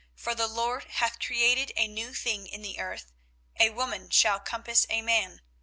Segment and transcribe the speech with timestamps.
[0.15, 3.13] for the LORD hath created a new thing in the earth,
[3.59, 5.41] A woman shall compass a man.